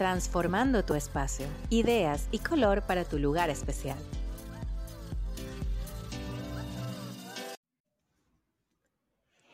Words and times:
transformando 0.00 0.82
tu 0.82 0.94
espacio, 0.94 1.46
ideas 1.68 2.26
y 2.30 2.38
color 2.38 2.80
para 2.80 3.04
tu 3.04 3.18
lugar 3.18 3.50
especial. 3.50 3.98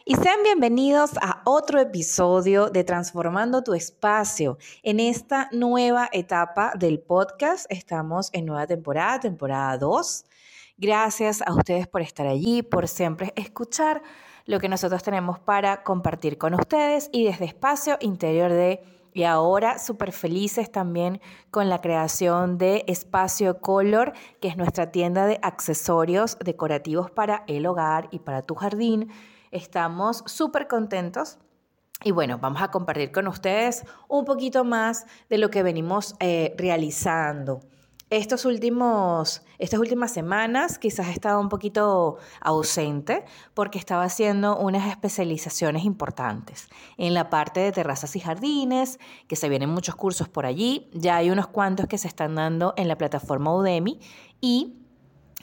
Y 0.04 0.14
sean 0.14 0.44
bienvenidos 0.44 1.16
a 1.20 1.42
otro 1.46 1.80
episodio 1.80 2.70
de 2.70 2.84
Transformando 2.84 3.64
tu 3.64 3.74
espacio. 3.74 4.56
En 4.84 5.00
esta 5.00 5.48
nueva 5.50 6.08
etapa 6.12 6.74
del 6.78 7.00
podcast 7.00 7.66
estamos 7.68 8.30
en 8.32 8.46
nueva 8.46 8.68
temporada, 8.68 9.18
temporada 9.18 9.76
2. 9.78 10.26
Gracias 10.76 11.42
a 11.42 11.52
ustedes 11.54 11.88
por 11.88 12.02
estar 12.02 12.28
allí, 12.28 12.62
por 12.62 12.86
siempre 12.86 13.32
escuchar 13.34 14.00
lo 14.44 14.60
que 14.60 14.68
nosotros 14.68 15.02
tenemos 15.02 15.40
para 15.40 15.82
compartir 15.82 16.38
con 16.38 16.54
ustedes 16.54 17.10
y 17.12 17.24
desde 17.24 17.46
espacio 17.46 17.98
interior 18.00 18.52
de 18.52 18.95
y 19.16 19.24
ahora 19.24 19.78
súper 19.78 20.12
felices 20.12 20.70
también 20.70 21.22
con 21.50 21.70
la 21.70 21.80
creación 21.80 22.58
de 22.58 22.84
Espacio 22.86 23.62
Color, 23.62 24.12
que 24.42 24.48
es 24.48 24.58
nuestra 24.58 24.92
tienda 24.92 25.24
de 25.24 25.38
accesorios 25.40 26.36
decorativos 26.44 27.10
para 27.10 27.42
el 27.46 27.64
hogar 27.64 28.08
y 28.10 28.18
para 28.18 28.42
tu 28.42 28.54
jardín. 28.54 29.08
Estamos 29.50 30.22
súper 30.26 30.68
contentos. 30.68 31.38
Y 32.04 32.10
bueno, 32.10 32.36
vamos 32.36 32.60
a 32.60 32.70
compartir 32.70 33.10
con 33.10 33.26
ustedes 33.26 33.86
un 34.06 34.26
poquito 34.26 34.64
más 34.64 35.06
de 35.30 35.38
lo 35.38 35.48
que 35.48 35.62
venimos 35.62 36.14
eh, 36.20 36.54
realizando. 36.58 37.62
Estos 38.08 38.44
últimos, 38.44 39.42
estas 39.58 39.80
últimas 39.80 40.12
semanas 40.12 40.78
quizás 40.78 41.08
he 41.08 41.10
estado 41.10 41.40
un 41.40 41.48
poquito 41.48 42.18
ausente 42.40 43.24
porque 43.52 43.80
estaba 43.80 44.04
haciendo 44.04 44.56
unas 44.58 44.88
especializaciones 44.88 45.84
importantes 45.84 46.68
en 46.98 47.14
la 47.14 47.30
parte 47.30 47.58
de 47.58 47.72
terrazas 47.72 48.14
y 48.14 48.20
jardines, 48.20 49.00
que 49.26 49.34
se 49.34 49.48
vienen 49.48 49.70
muchos 49.70 49.96
cursos 49.96 50.28
por 50.28 50.46
allí. 50.46 50.88
Ya 50.92 51.16
hay 51.16 51.30
unos 51.30 51.48
cuantos 51.48 51.88
que 51.88 51.98
se 51.98 52.06
están 52.06 52.36
dando 52.36 52.74
en 52.76 52.86
la 52.86 52.96
plataforma 52.96 53.52
Udemy 53.52 53.98
y 54.40 54.76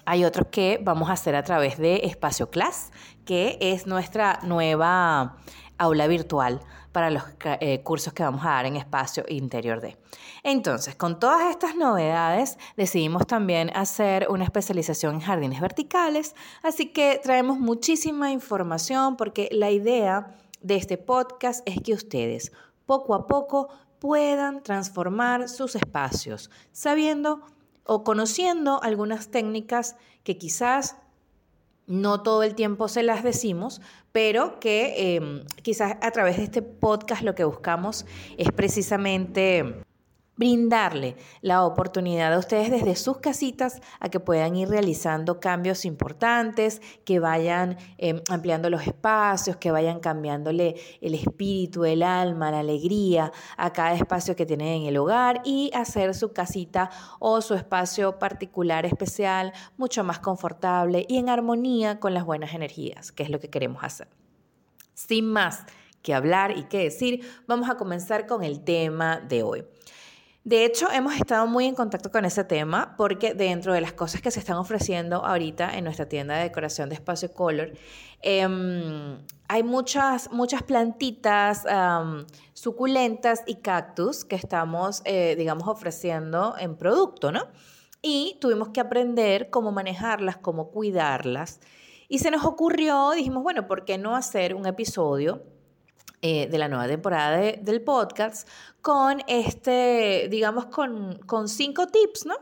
hay 0.06 0.24
otros 0.24 0.48
que 0.50 0.80
vamos 0.82 1.10
a 1.10 1.14
hacer 1.14 1.36
a 1.36 1.44
través 1.44 1.78
de 1.78 2.02
Espacio 2.06 2.50
Class, 2.50 2.92
que 3.26 3.58
es 3.60 3.88
nuestra 3.88 4.40
nueva 4.44 5.36
aula 5.78 6.08
virtual 6.08 6.62
para 6.92 7.10
los 7.10 7.24
eh, 7.44 7.82
cursos 7.82 8.14
que 8.14 8.24
vamos 8.24 8.46
a 8.46 8.50
dar 8.50 8.66
en 8.66 8.76
espacio 8.76 9.26
interior 9.28 9.82
de. 9.82 9.98
Entonces, 10.44 10.96
con 10.96 11.20
todas 11.20 11.50
estas 11.50 11.76
novedades, 11.76 12.58
decidimos 12.78 13.26
también 13.26 13.72
hacer 13.76 14.28
una 14.30 14.44
especialización 14.44 15.16
en 15.16 15.22
jardines 15.22 15.60
verticales, 15.60 16.36
así 16.62 16.92
que 16.92 17.20
traemos 17.24 17.60
muchísima 17.60 18.32
información 18.32 19.18
porque 19.18 19.50
la 19.52 19.72
idea 19.72 20.36
de 20.62 20.76
este 20.76 20.98
podcast 20.98 21.68
es 21.68 21.82
que 21.82 21.94
ustedes 21.94 22.52
poco 22.86 23.16
a 23.16 23.28
poco 23.28 23.70
puedan 24.00 24.64
transformar 24.64 25.50
sus 25.50 25.76
espacios, 25.76 26.50
sabiendo 26.72 27.42
o 27.86 28.04
conociendo 28.04 28.82
algunas 28.84 29.30
técnicas 29.30 29.96
que 30.24 30.38
quizás 30.38 30.98
no 31.88 32.22
todo 32.22 32.44
el 32.44 32.56
tiempo 32.56 32.88
se 32.88 33.04
las 33.04 33.24
decimos, 33.24 33.82
pero 34.12 34.60
que 34.60 35.16
em, 35.16 35.44
quizás 35.62 35.98
a 36.02 36.12
través 36.12 36.38
de 36.38 36.44
este 36.44 36.62
podcast 36.62 37.24
lo 37.24 37.36
que 37.36 37.44
buscamos 37.44 38.06
es 38.38 38.52
precisamente 38.52 39.84
brindarle 40.36 41.16
la 41.42 41.64
oportunidad 41.64 42.34
a 42.34 42.40
ustedes 42.40 42.72
desde 42.72 42.96
sus 42.96 43.18
casitas 43.18 43.82
a 44.00 44.10
que 44.10 44.20
puedan 44.20 44.56
ir 44.56 44.70
realizando 44.70 45.40
cambios 45.40 45.86
importantes, 45.86 46.82
que 47.06 47.20
vayan 47.20 47.78
em, 47.98 48.22
ampliando 48.30 48.70
los 48.70 48.86
espacios, 48.88 49.58
que 49.58 49.72
vayan 49.72 50.00
cambiándole 50.00 50.76
el 51.02 51.14
espíritu, 51.14 51.86
el 51.86 52.02
alma, 52.04 52.52
la 52.52 52.60
alegría 52.60 53.32
a 53.58 53.74
cada 53.74 53.94
espacio 53.94 54.36
que 54.36 54.46
tienen 54.46 54.82
en 54.82 54.88
el 54.88 54.98
hogar 54.98 55.42
y 55.46 55.72
hacer 55.74 56.16
su 56.16 56.34
casita 56.34 56.90
o 57.20 57.42
su 57.42 57.54
espacio 57.54 58.18
particular 58.18 58.86
especial 58.86 59.54
mucho 59.78 60.04
más 60.04 60.20
confortable 60.20 61.06
y 61.08 61.18
en 61.18 61.30
armonía 61.30 62.00
con 62.00 62.14
las 62.14 62.26
buenas 62.26 62.54
energías, 62.54 63.12
que 63.12 63.24
es 63.24 63.30
lo 63.30 63.40
que 63.40 63.50
queremos 63.50 63.84
hacer. 63.84 64.08
Sin 64.94 65.26
más 65.26 65.66
que 66.02 66.14
hablar 66.14 66.58
y 66.58 66.64
que 66.64 66.80
decir, 66.80 67.22
vamos 67.48 67.70
a 67.70 67.76
comenzar 67.76 68.28
con 68.28 68.44
el 68.44 68.64
tema 68.64 69.20
de 69.20 69.44
hoy. 69.44 69.66
De 70.44 70.66
hecho, 70.66 70.92
hemos 70.92 71.16
estado 71.16 71.48
muy 71.48 71.66
en 71.66 71.74
contacto 71.74 72.12
con 72.12 72.26
ese 72.26 72.44
tema 72.44 72.96
porque 72.98 73.34
dentro 73.34 73.72
de 73.72 73.80
las 73.80 73.94
cosas 73.94 74.22
que 74.22 74.30
se 74.30 74.40
están 74.40 74.58
ofreciendo 74.58 75.24
ahorita 75.24 75.78
en 75.78 75.86
nuestra 75.86 76.10
tienda 76.10 76.36
de 76.36 76.44
decoración 76.44 76.90
de 76.90 76.96
Espacio 76.96 77.32
Color, 77.34 77.72
em, 78.22 79.20
hay 79.48 79.64
muchas, 79.64 80.30
muchas 80.32 80.62
plantitas 80.64 81.64
suculentas 82.54 83.44
y 83.46 83.56
cactus 83.56 84.26
que 84.26 84.36
estamos, 84.36 85.02
eh, 85.06 85.36
digamos, 85.38 85.66
ofreciendo 85.70 86.56
en 86.60 86.76
producto, 86.76 87.32
¿no? 87.32 87.48
Y 88.02 88.38
tuvimos 88.42 88.70
que 88.70 88.82
aprender 88.82 89.50
cómo 89.50 89.72
manejarlas, 89.72 90.36
cómo 90.36 90.72
cuidarlas. 90.72 91.62
Y 92.10 92.20
se 92.20 92.32
nos 92.32 92.44
ocurrió, 92.44 93.12
dijimos, 93.12 93.44
bueno, 93.44 93.66
¿por 93.66 93.86
qué 93.86 93.98
no 93.98 94.14
hacer 94.16 94.56
un 94.56 94.66
episodio 94.66 95.42
eh, 96.22 96.48
de 96.48 96.58
la 96.58 96.68
nueva 96.68 96.88
temporada 96.88 97.38
del 97.38 97.82
podcast 97.82 98.48
con 98.82 99.22
este, 99.28 100.28
digamos, 100.30 100.68
con, 100.68 101.18
con 101.26 101.50
cinco 101.50 101.88
tips, 101.88 102.26
¿no? 102.26 102.36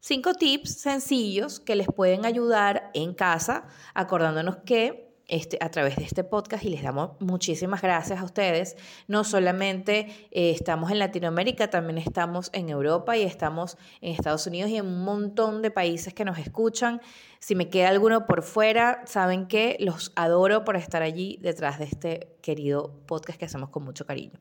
Cinco 0.00 0.34
tips 0.34 0.80
sencillos 0.80 1.60
que 1.60 1.76
les 1.76 1.86
pueden 1.86 2.26
ayudar 2.26 2.90
en 2.92 3.14
casa, 3.14 3.66
acordándonos 3.94 4.56
que 4.64 5.11
este, 5.32 5.56
a 5.62 5.70
través 5.70 5.96
de 5.96 6.04
este 6.04 6.24
podcast 6.24 6.62
y 6.62 6.68
les 6.68 6.82
damos 6.82 7.12
muchísimas 7.18 7.80
gracias 7.80 8.20
a 8.20 8.24
ustedes. 8.24 8.76
No 9.08 9.24
solamente 9.24 10.28
eh, 10.30 10.50
estamos 10.50 10.90
en 10.90 10.98
Latinoamérica, 10.98 11.70
también 11.70 11.96
estamos 11.96 12.50
en 12.52 12.68
Europa 12.68 13.16
y 13.16 13.22
estamos 13.22 13.78
en 14.02 14.12
Estados 14.12 14.46
Unidos 14.46 14.70
y 14.70 14.76
en 14.76 14.86
un 14.86 15.04
montón 15.04 15.62
de 15.62 15.70
países 15.70 16.12
que 16.12 16.26
nos 16.26 16.36
escuchan. 16.36 17.00
Si 17.38 17.54
me 17.54 17.70
queda 17.70 17.88
alguno 17.88 18.26
por 18.26 18.42
fuera, 18.42 19.02
saben 19.06 19.46
que 19.46 19.78
los 19.80 20.12
adoro 20.16 20.64
por 20.64 20.76
estar 20.76 21.00
allí 21.00 21.38
detrás 21.40 21.78
de 21.78 21.86
este 21.86 22.36
querido 22.42 23.00
podcast 23.06 23.38
que 23.38 23.46
hacemos 23.46 23.70
con 23.70 23.84
mucho 23.84 24.04
cariño. 24.04 24.38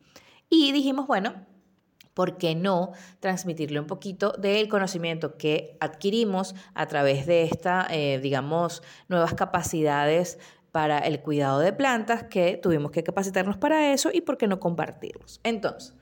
Y 0.49 0.73
dijimos, 0.73 1.07
bueno, 1.07 1.45
¿por 2.13 2.37
qué 2.37 2.53
no 2.53 2.91
transmitirle 3.21 3.79
un 3.79 3.87
poquito 3.87 4.33
del 4.33 4.67
conocimiento 4.67 5.37
que 5.37 5.77
adquirimos 5.79 6.53
a 6.73 6.85
través 6.87 7.25
de 7.25 7.43
esta, 7.43 7.87
eh, 7.89 8.19
digamos, 8.19 8.83
nuevas 9.07 9.33
capacidades 9.33 10.37
para 10.71 10.99
el 10.99 11.21
cuidado 11.21 11.59
de 11.59 11.73
plantas, 11.73 12.23
que 12.23 12.57
tuvimos 12.57 12.91
que 12.91 13.03
capacitarnos 13.03 13.57
para 13.57 13.91
eso 13.93 14.09
y 14.13 14.21
por 14.21 14.37
qué 14.37 14.47
no 14.47 14.59
compartirlos. 14.59 15.39
Entonces, 15.43 15.93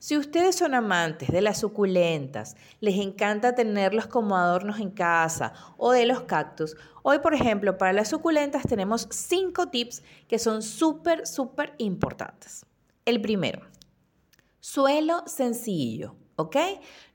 si 0.00 0.16
ustedes 0.16 0.56
son 0.56 0.74
amantes 0.74 1.28
de 1.28 1.42
las 1.42 1.60
suculentas, 1.60 2.56
les 2.80 2.96
encanta 2.96 3.54
tenerlos 3.54 4.06
como 4.06 4.34
adornos 4.34 4.80
en 4.80 4.90
casa 4.90 5.52
o 5.76 5.92
de 5.92 6.06
los 6.06 6.22
cactus, 6.22 6.74
hoy 7.02 7.18
por 7.18 7.34
ejemplo 7.34 7.76
para 7.76 7.92
las 7.92 8.08
suculentas 8.08 8.62
tenemos 8.62 9.08
cinco 9.10 9.68
tips 9.68 10.02
que 10.26 10.38
son 10.38 10.62
súper, 10.62 11.26
súper 11.26 11.74
importantes. 11.76 12.64
El 13.04 13.20
primero, 13.20 13.60
suelo 14.58 15.22
sencillo, 15.26 16.16
¿ok? 16.36 16.56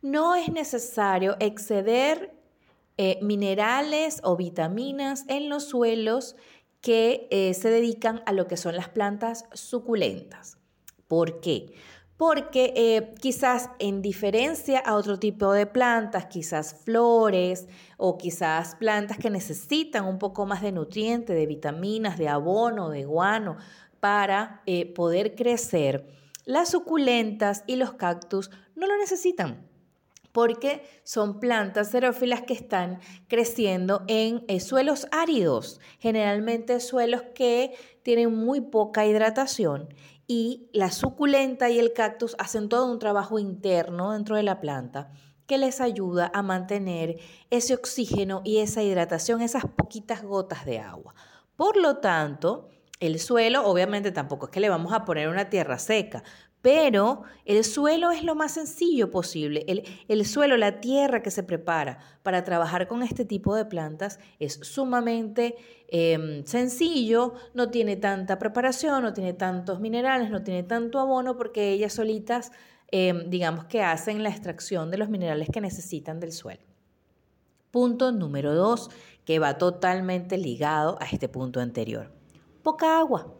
No 0.03 0.35
es 0.35 0.49
necesario 0.49 1.37
exceder 1.39 2.35
eh, 2.97 3.17
minerales 3.21 4.21
o 4.23 4.37
vitaminas 4.37 5.25
en 5.27 5.49
los 5.49 5.65
suelos 5.65 6.35
que 6.85 7.27
eh, 7.31 7.55
se 7.55 7.71
dedican 7.71 8.21
a 8.27 8.31
lo 8.31 8.47
que 8.47 8.57
son 8.57 8.75
las 8.75 8.89
plantas 8.89 9.45
suculentas. 9.53 10.59
¿Por 11.07 11.39
qué? 11.39 11.73
Porque 12.15 12.73
eh, 12.75 13.15
quizás 13.19 13.71
en 13.79 14.03
diferencia 14.03 14.81
a 14.81 14.93
otro 14.93 15.17
tipo 15.17 15.51
de 15.51 15.65
plantas, 15.65 16.27
quizás 16.27 16.83
flores 16.85 17.67
o 17.97 18.19
quizás 18.19 18.75
plantas 18.75 19.17
que 19.17 19.31
necesitan 19.31 20.05
un 20.05 20.19
poco 20.19 20.45
más 20.45 20.61
de 20.61 20.73
nutriente, 20.73 21.33
de 21.33 21.47
vitaminas, 21.47 22.19
de 22.19 22.29
abono, 22.29 22.91
de 22.91 23.03
guano 23.03 23.57
para 23.99 24.61
eh, 24.67 24.85
poder 24.93 25.33
crecer, 25.33 26.05
las 26.45 26.69
suculentas 26.69 27.63
y 27.65 27.77
los 27.77 27.93
cactus 27.93 28.51
no 28.75 28.85
lo 28.85 28.95
necesitan 28.99 29.67
porque 30.35 30.83
son 31.05 31.39
plantas 31.39 31.91
xerófilas 31.91 32.41
que 32.41 32.53
están 32.53 32.99
creciendo 33.29 34.03
en 34.09 34.43
eh, 34.49 34.59
suelos 34.59 35.07
áridos, 35.13 35.79
generalmente 35.97 36.81
suelos 36.81 37.23
que 37.33 37.73
tienen 38.03 38.35
muy 38.35 38.59
poca 38.59 39.05
hidratación 39.05 39.87
y 40.27 40.67
la 40.73 40.91
suculenta 40.91 41.69
y 41.69 41.79
el 41.79 41.93
cactus 41.93 42.35
hacen 42.37 42.67
todo 42.67 42.91
un 42.91 42.99
trabajo 42.99 43.39
interno 43.39 44.11
dentro 44.11 44.35
de 44.35 44.43
la 44.43 44.59
planta 44.59 45.09
que 45.47 45.57
les 45.57 45.79
ayuda 45.79 46.29
a 46.33 46.41
mantener 46.41 47.15
ese 47.49 47.73
oxígeno 47.73 48.41
y 48.43 48.57
esa 48.57 48.83
hidratación, 48.83 49.41
esas 49.41 49.63
poquitas 49.65 50.21
gotas 50.21 50.65
de 50.65 50.79
agua. 50.79 51.15
Por 51.55 51.77
lo 51.77 51.99
tanto, 51.99 52.67
el 52.99 53.19
suelo, 53.19 53.65
obviamente 53.65 54.11
tampoco 54.11 54.47
es 54.47 54.51
que 54.51 54.59
le 54.59 54.67
vamos 54.67 54.91
a 54.91 55.05
poner 55.05 55.29
una 55.29 55.49
tierra 55.49 55.79
seca, 55.79 56.23
pero 56.65 57.21
el 57.45 57.63
suelo 57.63 58.09
es 58.09 58.23
lo 58.23 58.33
más 58.33 58.53
sencillo 58.53 59.11
posible. 59.11 59.63
El, 60.07 60.25
suelo, 60.25 60.57
la 60.57 60.81
tierra 60.81 61.21
que 61.21 61.29
se 61.29 61.43
prepara 61.43 61.99
para 62.23 62.43
trabajar 62.43 62.87
con 62.87 63.03
este 63.03 63.23
tipo 63.23 63.53
de 63.53 63.65
plantas 63.65 64.19
es 64.39 64.53
sumamente 64.63 65.57
em, 65.89 66.43
sencillo, 66.43 67.35
no 67.53 67.69
tiene 67.69 67.97
tanta 67.97 68.39
preparación, 68.39 69.03
no 69.03 69.13
tiene 69.13 69.33
tantos 69.33 69.79
minerales, 69.79 70.31
no 70.31 70.41
tiene 70.41 70.63
tanto 70.63 70.99
abono 70.99 71.37
porque 71.37 71.69
ellas 71.69 71.93
solitas 71.93 72.51
em, 72.89 73.29
digamos 73.29 73.65
que 73.65 73.83
hacen 73.83 74.23
la 74.23 74.29
extracción 74.29 74.89
de 74.89 74.97
los 74.97 75.09
minerales 75.09 75.49
que 75.53 75.61
necesitan 75.61 76.19
del 76.19 76.31
suelo. 76.31 76.63
Punto 77.69 78.11
número 78.11 78.55
dos, 78.55 78.89
que 79.23 79.37
va 79.37 79.59
totalmente 79.59 80.35
ligado 80.39 80.97
a 80.99 81.05
este 81.05 81.29
punto 81.29 81.59
anterior. 81.59 82.11
Poca 82.63 82.97
agua, 82.97 83.35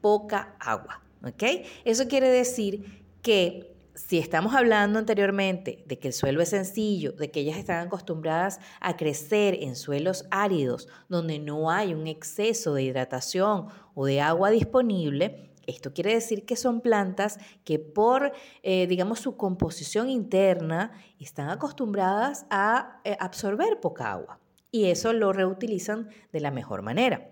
poca 0.00 0.56
agua, 0.58 1.03
¿ok? 1.24 1.42
Eso 1.84 2.06
quiere 2.08 2.28
decir 2.28 3.04
que 3.22 3.74
si 3.94 4.18
estamos 4.18 4.54
hablando 4.54 4.98
anteriormente 4.98 5.84
de 5.86 5.98
que 5.98 6.08
el 6.08 6.14
suelo 6.14 6.42
es 6.42 6.48
sencillo, 6.48 7.12
de 7.12 7.30
que 7.30 7.40
ellas 7.40 7.56
están 7.56 7.86
acostumbradas 7.86 8.58
a 8.80 8.96
crecer 8.96 9.56
en 9.60 9.76
suelos 9.76 10.26
áridos, 10.30 10.88
donde 11.08 11.38
no 11.38 11.70
hay 11.70 11.94
un 11.94 12.06
exceso 12.06 12.74
de 12.74 12.82
hidratación 12.82 13.68
o 13.94 14.06
de 14.06 14.20
agua 14.20 14.50
disponible, 14.50 15.52
esto 15.66 15.94
quiere 15.94 16.12
decir 16.12 16.44
que 16.44 16.56
son 16.56 16.80
plantas 16.80 17.38
que 17.64 17.78
por, 17.78 18.32
eh, 18.62 18.86
digamos, 18.86 19.20
su 19.20 19.36
composición 19.36 20.10
interna 20.10 20.92
están 21.18 21.48
acostumbradas 21.48 22.46
a 22.50 23.00
eh, 23.04 23.16
absorber 23.18 23.80
poca 23.80 24.12
agua 24.12 24.40
y 24.70 24.86
eso 24.86 25.12
lo 25.12 25.32
reutilizan 25.32 26.08
de 26.32 26.40
la 26.40 26.50
mejor 26.50 26.82
manera. 26.82 27.30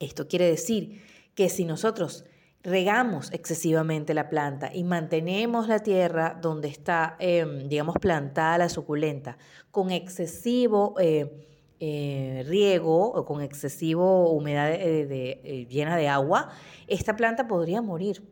Esto 0.00 0.26
quiere 0.26 0.46
decir 0.46 1.02
que 1.34 1.48
si 1.48 1.64
nosotros 1.64 2.24
regamos 2.62 3.32
excesivamente 3.32 4.14
la 4.14 4.28
planta 4.28 4.70
y 4.72 4.84
mantenemos 4.84 5.68
la 5.68 5.80
tierra 5.80 6.38
donde 6.40 6.68
está, 6.68 7.16
em, 7.18 7.68
digamos, 7.68 7.96
plantada 7.98 8.58
la 8.58 8.68
suculenta 8.68 9.36
con 9.70 9.90
excesivo 9.90 10.94
eh, 11.00 11.48
eh, 11.80 12.44
riego 12.46 13.10
o 13.12 13.24
con 13.24 13.42
excesivo 13.42 14.30
humedad 14.30 14.70
eh, 14.72 15.66
llena 15.68 15.96
de 15.96 16.08
agua, 16.08 16.50
esta 16.86 17.16
planta 17.16 17.48
podría 17.48 17.82
morir, 17.82 18.22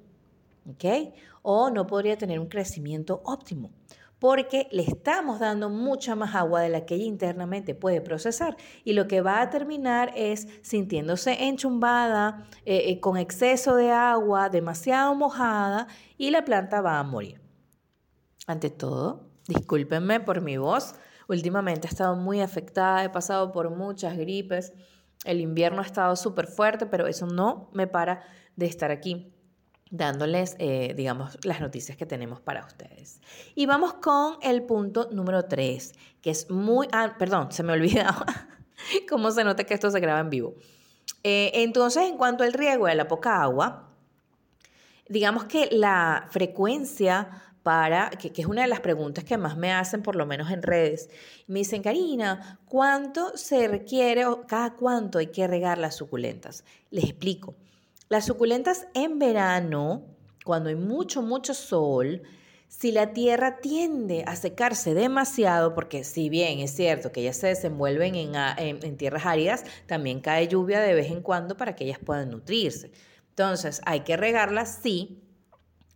¿ok? 0.71 1.12
O 1.43 1.71
no 1.71 1.87
podría 1.87 2.17
tener 2.17 2.38
un 2.38 2.47
crecimiento 2.47 3.21
óptimo 3.25 3.71
porque 4.20 4.69
le 4.70 4.82
estamos 4.82 5.40
dando 5.40 5.70
mucha 5.70 6.14
más 6.14 6.34
agua 6.34 6.61
de 6.61 6.69
la 6.69 6.84
que 6.84 6.94
ella 6.94 7.06
internamente 7.06 7.75
puede 7.75 8.02
procesar. 8.02 8.56
Y 8.84 8.93
lo 8.93 9.08
que 9.08 9.22
va 9.22 9.40
a 9.40 9.50
terminar 9.50 10.12
es 10.14 10.46
sintiéndose 10.62 11.44
enchumbada, 11.44 12.46
eh, 12.67 12.90
eh, 12.90 13.00
con 13.00 13.17
exceso 13.17 13.75
de 13.75 13.90
agua, 13.90 14.50
demasiado 14.50 15.14
mojada 15.14 15.88
y 16.19 16.31
la 16.31 16.44
planta 16.44 16.82
va 16.82 16.99
a 16.99 17.02
morir. 17.02 17.40
Ante 18.46 18.69
todo, 18.69 19.31
discúlpenme 19.49 20.20
por 20.20 20.43
mi 20.43 20.58
voz, 20.58 20.94
últimamente 21.26 21.87
he 21.87 21.90
estado 21.90 22.14
muy 22.14 22.43
afectada, 22.43 23.05
he 23.05 23.11
pasado 23.11 23.52
por 23.52 23.70
muchas 23.70 24.19
gripes, 24.19 24.75
el 25.25 25.40
invierno 25.40 25.81
ha 25.81 25.87
estado 25.87 26.14
súper 26.16 26.46
fuerte, 26.46 26.84
pero 26.84 27.06
eso 27.06 27.26
no 27.26 27.70
me 27.73 27.87
para 27.87 28.23
de 28.56 28.66
estar 28.66 28.90
aquí 28.90 29.32
dándoles, 29.90 30.54
eh, 30.58 30.94
digamos, 30.96 31.37
las 31.44 31.60
noticias 31.60 31.98
que 31.98 32.06
tenemos 32.06 32.40
para 32.40 32.64
ustedes. 32.64 33.20
Y 33.54 33.66
vamos 33.66 33.94
con 33.94 34.37
el 34.42 34.62
punto 34.62 35.08
número 35.12 35.44
3, 35.44 35.92
que 36.22 36.31
es 36.31 36.48
muy... 36.50 36.87
Ah, 36.92 37.16
perdón, 37.19 37.52
se 37.52 37.62
me 37.62 37.72
olvidaba 37.75 38.25
cómo 39.08 39.31
se 39.31 39.44
nota 39.44 39.64
que 39.64 39.75
esto 39.75 39.90
se 39.90 40.00
graba 40.00 40.20
en 40.20 40.31
vivo. 40.31 40.54
Eh, 41.25 41.50
entonces, 41.54 42.04
en 42.04 42.16
cuanto 42.16 42.44
al 42.44 42.52
riego 42.52 42.87
a 42.87 42.94
la 42.94 43.08
poca 43.08 43.42
agua, 43.42 43.90
digamos 45.08 45.44
que 45.44 45.69
la 45.72 46.28
frecuencia 46.31 47.42
para, 47.62 48.10
que, 48.10 48.32
que, 48.32 48.42
es 48.42 48.48
una 48.48 48.62
de 48.62 48.69
las 48.69 48.81
preguntas 48.81 49.25
que 49.25 49.37
más 49.37 49.56
me 49.56 49.72
hacen, 49.72 50.02
por 50.02 50.16
lo 50.16 50.25
menos 50.25 50.50
en 50.50 50.62
redes, 50.62 51.10
me 51.46 51.58
dicen, 51.58 51.82
Karina, 51.82 52.60
¿cuánto 52.64 53.37
se 53.37 53.69
requiere 53.69 54.25
o 54.25 54.46
cada 54.46 54.75
cuánto 54.75 55.19
hay 55.19 55.26
que 55.26 55.46
regar 55.46 55.76
las 55.78 55.96
suculentas? 55.96 56.64
Les 56.90 57.04
explico. 57.04 57.54
Las 58.11 58.27
suculentas 58.27 58.89
en 58.95 59.21
verano, 59.21 60.03
cuando 60.45 60.69
hay 60.69 60.75
mucho, 60.75 61.23
mucho 61.23 61.55
sol, 61.55 62.23
si 62.67 62.91
la 62.91 63.12
tierra 63.12 63.61
tiende 63.61 64.25
a 64.27 64.35
secarse 64.35 64.95
demasiado, 64.95 65.77
porque 65.77 66.03
si 66.03 66.29
bien 66.29 66.59
es 66.59 66.73
cierto 66.73 67.12
que 67.12 67.21
ellas 67.21 67.37
se 67.37 67.47
desenvuelven 67.47 68.17
en, 68.17 68.97
tierras 68.97 69.27
áridas, 69.27 69.62
también 69.87 70.21
cae 70.21 70.49
lluvia 70.49 70.81
de 70.81 70.95
vez 70.95 71.09
en 71.12 71.23
cuando 71.23 71.57
para 71.57 71.77
que 71.77 71.85
ellas 71.85 72.01
puedan 72.05 72.31
nutrirse. 72.31 72.91
Entonces, 73.29 73.81
hay 73.87 74.01
que 74.01 74.17
regarlas, 74.17 74.81
sí, 74.83 75.23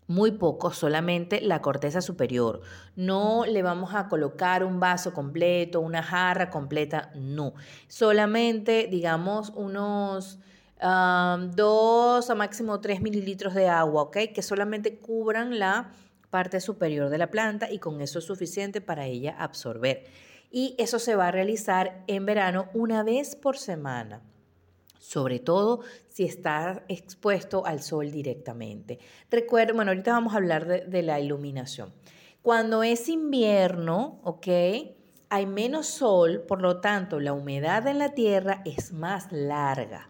muy 0.06 0.30
poco, 0.30 0.72
solamente 0.72 1.40
la 1.40 1.62
corteza 1.62 2.00
superior. 2.00 2.60
No 2.94 3.44
le 3.44 3.64
vamos 3.64 3.92
a 3.92 4.08
colocar 4.08 4.62
un 4.62 4.78
vaso 4.78 5.12
completo, 5.12 5.80
una 5.80 6.04
jarra 6.04 6.48
completa, 6.48 7.10
no. 7.16 7.54
Solamente, 7.88 8.86
digamos, 8.88 9.50
unos 9.56 10.38
dos 10.80 12.30
a 12.30 12.34
máximo 12.34 12.80
tres 12.80 13.00
mililitros 13.00 13.54
de 13.54 13.68
agua, 13.68 14.02
¿ok? 14.02 14.16
Que 14.34 14.42
solamente 14.42 14.98
cubran 14.98 15.58
la 15.58 15.92
parte 16.30 16.60
superior 16.60 17.10
de 17.10 17.18
la 17.18 17.30
planta 17.30 17.70
y 17.70 17.78
con 17.78 18.00
eso 18.00 18.18
es 18.18 18.24
suficiente 18.24 18.80
para 18.80 19.06
ella 19.06 19.36
absorber. 19.38 20.04
Y 20.50 20.74
eso 20.78 20.98
se 20.98 21.16
va 21.16 21.28
a 21.28 21.32
realizar 21.32 22.04
en 22.06 22.26
verano 22.26 22.68
una 22.74 23.02
vez 23.02 23.36
por 23.36 23.56
semana 23.56 24.22
sobre 25.04 25.38
todo 25.38 25.80
si 26.08 26.24
está 26.24 26.82
expuesto 26.88 27.66
al 27.66 27.82
sol 27.82 28.10
directamente. 28.10 28.98
Recuerden, 29.30 29.76
bueno, 29.76 29.90
ahorita 29.90 30.12
vamos 30.12 30.32
a 30.32 30.38
hablar 30.38 30.66
de, 30.66 30.80
de, 30.86 31.02
la 31.02 31.20
iluminación. 31.20 31.92
Cuando 32.40 32.82
es 32.82 33.08
invierno, 33.08 34.20
¿ok? 34.24 34.48
Hay 35.28 35.46
menos 35.46 35.86
sol, 35.86 36.44
por 36.48 36.62
lo 36.62 36.80
tanto, 36.80 37.20
la 37.20 37.32
humedad 37.34 37.86
en 37.86 37.98
la 37.98 38.14
tierra 38.14 38.62
es 38.64 38.92
más 38.92 39.30
larga. 39.30 40.08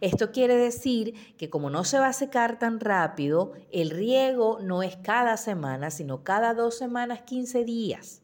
Esto 0.00 0.32
quiere 0.32 0.56
decir 0.56 1.14
que 1.36 1.50
como 1.50 1.70
no 1.70 1.84
se 1.84 1.98
va 1.98 2.08
a 2.08 2.12
secar 2.12 2.58
tan 2.58 2.80
rápido, 2.80 3.52
el 3.72 3.90
riego 3.90 4.58
no 4.60 4.82
es 4.82 4.96
cada 4.96 5.36
semana, 5.36 5.90
sino 5.90 6.24
cada 6.24 6.54
dos 6.54 6.76
semanas, 6.76 7.22
15 7.22 7.64
días. 7.64 8.22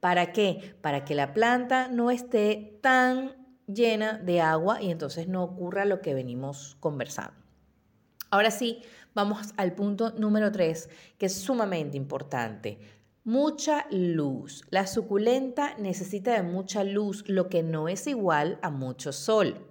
¿Para 0.00 0.32
qué? 0.32 0.76
Para 0.80 1.04
que 1.04 1.14
la 1.14 1.32
planta 1.32 1.88
no 1.88 2.10
esté 2.10 2.78
tan 2.82 3.36
llena 3.66 4.18
de 4.18 4.40
agua 4.40 4.82
y 4.82 4.90
entonces 4.90 5.28
no 5.28 5.42
ocurra 5.42 5.84
lo 5.84 6.02
que 6.02 6.14
venimos 6.14 6.76
conversando. 6.80 7.34
Ahora 8.30 8.50
sí, 8.50 8.82
vamos 9.14 9.54
al 9.56 9.74
punto 9.74 10.10
número 10.18 10.50
3, 10.50 10.90
que 11.18 11.26
es 11.26 11.34
sumamente 11.34 11.96
importante. 11.96 12.78
Mucha 13.24 13.86
luz. 13.90 14.64
La 14.68 14.86
suculenta 14.86 15.74
necesita 15.78 16.34
de 16.34 16.42
mucha 16.42 16.84
luz, 16.84 17.24
lo 17.26 17.48
que 17.48 17.62
no 17.62 17.88
es 17.88 18.06
igual 18.06 18.58
a 18.60 18.70
mucho 18.70 19.12
sol. 19.12 19.66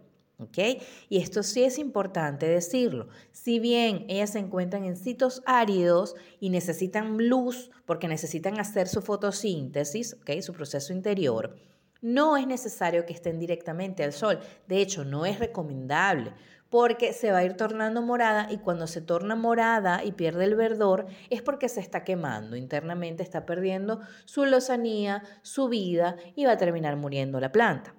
Y 1.10 1.18
esto 1.18 1.44
sí 1.44 1.64
es 1.64 1.78
importante 1.78 2.48
decirlo. 2.48 3.08
Si 3.32 3.60
bien 3.60 4.06
ellas 4.10 4.32
se 4.32 4.40
encuentran 4.40 4.86
en 4.86 4.98
sitios 4.98 5.42
áridos 5.46 6.16
y 6.40 6.50
necesitan 6.50 7.30
luz 7.30 7.72
porque 7.86 8.08
necesitan 8.08 8.60
hacer 8.60 8.88
su 8.88 9.02
fotosíntesis, 9.02 10.18
¿ok? 10.22 10.42
Su 10.42 10.54
proceso 10.54 10.92
interior, 10.92 11.56
no 12.02 12.36
es 12.36 12.46
necesario 12.46 13.06
que 13.06 13.14
estén 13.14 13.40
directamente 13.40 14.04
al 14.04 14.12
sol. 14.12 14.40
De 14.68 14.82
hecho, 14.82 15.06
no 15.06 15.26
es 15.26 15.40
recomendable 15.40 16.34
porque 16.74 17.14
se 17.14 17.32
va 17.32 17.38
a 17.38 17.44
ir 17.46 17.54
tornando 17.54 18.02
morada 18.02 18.48
y 18.50 18.58
cuando 18.58 18.88
se 18.88 19.00
torna 19.00 19.36
morada 19.36 20.04
y 20.04 20.14
pierde 20.14 20.46
el 20.46 20.56
verdor 20.56 21.06
es 21.30 21.44
porque 21.44 21.70
se 21.70 21.80
está 21.80 22.04
quemando 22.04 22.56
internamente, 22.56 23.22
está 23.22 23.46
perdiendo 23.46 24.00
su 24.26 24.46
lozanía, 24.46 25.22
su 25.44 25.70
vida 25.70 26.16
y 26.36 26.46
va 26.46 26.54
a 26.54 26.58
terminar 26.58 26.96
muriendo 26.96 27.40
la 27.40 27.52
planta. 27.52 27.94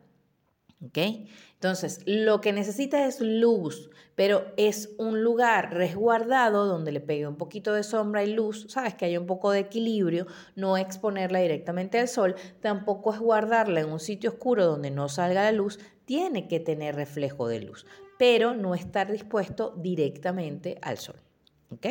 ¿Ok? 0.84 0.98
Entonces, 1.52 2.00
lo 2.04 2.40
que 2.40 2.52
necesita 2.52 3.06
es 3.06 3.20
luz, 3.20 3.90
pero 4.16 4.44
es 4.56 4.90
un 4.98 5.22
lugar 5.22 5.72
resguardado 5.72 6.66
donde 6.66 6.90
le 6.90 7.00
pegue 7.00 7.28
un 7.28 7.36
poquito 7.36 7.74
de 7.74 7.84
sombra 7.84 8.24
y 8.24 8.32
luz, 8.34 8.66
sabes 8.68 8.96
que 8.96 9.04
haya 9.04 9.20
un 9.20 9.26
poco 9.26 9.52
de 9.52 9.60
equilibrio, 9.60 10.26
no 10.56 10.76
exponerla 10.76 11.38
directamente 11.38 12.00
al 12.00 12.08
sol, 12.08 12.34
tampoco 12.60 13.14
es 13.14 13.20
guardarla 13.20 13.82
en 13.82 13.92
un 13.92 14.00
sitio 14.00 14.30
oscuro 14.30 14.66
donde 14.66 14.90
no 14.90 15.08
salga 15.08 15.44
la 15.44 15.52
luz, 15.52 15.78
tiene 16.04 16.48
que 16.48 16.60
tener 16.60 16.96
reflejo 16.96 17.48
de 17.48 17.60
luz, 17.60 17.86
pero 18.18 18.54
no 18.54 18.74
estar 18.74 19.10
dispuesto 19.10 19.74
directamente 19.76 20.78
al 20.82 20.98
sol. 20.98 21.16
¿Ok? 21.70 21.86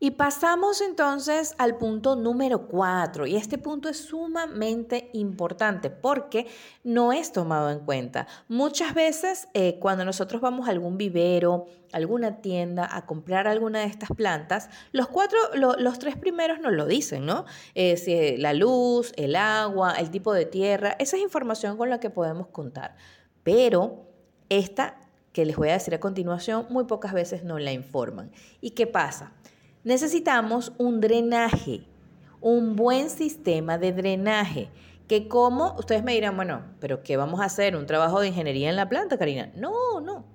Y 0.00 0.12
pasamos 0.12 0.80
entonces 0.80 1.56
al 1.58 1.76
punto 1.76 2.14
número 2.14 2.68
cuatro. 2.68 3.26
Y 3.26 3.34
este 3.34 3.58
punto 3.58 3.88
es 3.88 3.98
sumamente 3.98 5.10
importante 5.12 5.90
porque 5.90 6.46
no 6.84 7.12
es 7.12 7.32
tomado 7.32 7.70
en 7.70 7.80
cuenta. 7.80 8.28
Muchas 8.46 8.94
veces 8.94 9.48
eh, 9.54 9.78
cuando 9.80 10.04
nosotros 10.04 10.40
vamos 10.40 10.68
a 10.68 10.70
algún 10.70 10.98
vivero, 10.98 11.66
alguna 11.92 12.40
tienda 12.40 12.88
a 12.88 13.06
comprar 13.06 13.48
alguna 13.48 13.80
de 13.80 13.86
estas 13.86 14.10
plantas, 14.10 14.70
los 14.92 15.08
cuatro, 15.08 15.36
los 15.56 15.98
tres 15.98 16.16
primeros 16.16 16.60
nos 16.60 16.74
lo 16.74 16.86
dicen, 16.86 17.26
¿no? 17.26 17.44
Eh, 17.74 18.36
la 18.38 18.52
luz, 18.52 19.12
el 19.16 19.34
agua, 19.34 19.94
el 19.94 20.12
tipo 20.12 20.32
de 20.32 20.46
tierra, 20.46 20.94
esa 21.00 21.16
es 21.16 21.22
información 21.24 21.76
con 21.76 21.90
la 21.90 21.98
que 21.98 22.10
podemos 22.10 22.46
contar. 22.48 22.94
Pero 23.48 24.04
esta 24.50 25.00
que 25.32 25.46
les 25.46 25.56
voy 25.56 25.70
a 25.70 25.72
decir 25.72 25.94
a 25.94 26.00
continuación, 26.00 26.66
muy 26.68 26.84
pocas 26.84 27.14
veces 27.14 27.44
no 27.44 27.58
la 27.58 27.72
informan. 27.72 28.30
¿Y 28.60 28.72
qué 28.72 28.86
pasa? 28.86 29.32
necesitamos 29.84 30.74
un 30.76 31.00
drenaje, 31.00 31.80
un 32.42 32.76
buen 32.76 33.08
sistema 33.08 33.78
de 33.78 33.94
drenaje. 33.94 34.68
Que 35.06 35.28
como, 35.28 35.74
ustedes 35.78 36.04
me 36.04 36.12
dirán, 36.12 36.36
bueno, 36.36 36.62
pero 36.78 37.02
¿qué 37.02 37.16
vamos 37.16 37.40
a 37.40 37.44
hacer? 37.44 37.74
¿Un 37.74 37.86
trabajo 37.86 38.20
de 38.20 38.28
ingeniería 38.28 38.68
en 38.68 38.76
la 38.76 38.90
planta, 38.90 39.16
Karina? 39.16 39.50
No, 39.54 40.02
no. 40.02 40.26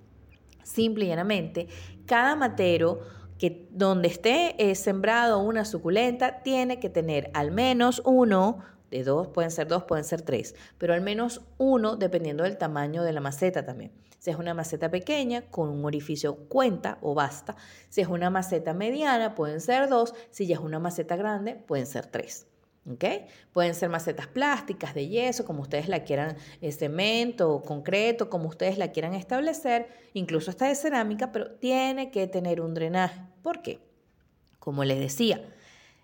Simple 0.63 1.05
y 1.05 1.09
llanamente, 1.09 1.67
cada 2.07 2.35
matero 2.35 3.01
que 3.37 3.67
donde 3.69 4.07
esté 4.07 4.55
eh, 4.57 4.73
sembrado 4.73 5.37
una 5.37 5.65
suculenta 5.65 6.41
tiene 6.41 6.79
que 6.79 6.89
tener 6.89 7.29
al 7.35 7.51
menos 7.51 8.01
uno 8.05 8.57
de 8.93 9.03
dos, 9.03 9.27
pueden 9.27 9.51
ser 9.51 9.67
dos, 9.67 9.83
pueden 9.83 10.05
ser 10.05 10.21
tres, 10.21 10.55
pero 10.77 10.93
al 10.93 11.01
menos 11.01 11.41
uno 11.57 11.95
dependiendo 11.95 12.43
del 12.43 12.57
tamaño 12.57 13.03
de 13.03 13.11
la 13.11 13.21
maceta 13.21 13.65
también. 13.65 13.91
Si 14.19 14.29
es 14.29 14.37
una 14.37 14.53
maceta 14.53 14.89
pequeña, 14.89 15.41
con 15.41 15.67
un 15.67 15.83
orificio 15.83 16.47
cuenta 16.47 16.97
o 17.01 17.13
basta. 17.13 17.57
Si 17.89 17.99
es 17.99 18.07
una 18.07 18.29
maceta 18.29 18.73
mediana, 18.73 19.35
pueden 19.35 19.59
ser 19.59 19.89
dos. 19.89 20.13
Si 20.29 20.47
ya 20.47 20.55
es 20.55 20.61
una 20.61 20.79
maceta 20.79 21.17
grande, 21.17 21.55
pueden 21.55 21.85
ser 21.85 22.05
tres. 22.05 22.47
¿Okay? 22.89 23.25
Pueden 23.51 23.75
ser 23.75 23.89
macetas 23.89 24.27
plásticas, 24.27 24.93
de 24.93 25.09
yeso, 25.09 25.43
como 25.43 25.61
ustedes 25.61 25.89
la 25.89 26.05
quieran, 26.05 26.37
eh, 26.61 26.71
cemento, 26.71 27.63
concreto, 27.65 28.29
como 28.29 28.47
ustedes 28.47 28.77
la 28.77 28.93
quieran 28.93 29.13
establecer, 29.13 29.89
incluso 30.13 30.51
hasta 30.51 30.67
de 30.67 30.75
cerámica, 30.75 31.33
pero 31.33 31.51
tiene 31.51 32.09
que 32.09 32.25
tener 32.27 32.61
un 32.61 32.73
drenaje. 32.73 33.19
¿Por 33.41 33.61
qué? 33.61 33.81
Como 34.59 34.85
les 34.85 34.99
decía, 34.99 35.43